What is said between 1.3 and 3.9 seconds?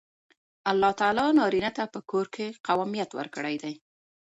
نارینه ته په کور کې قوامیت ورکړی دی.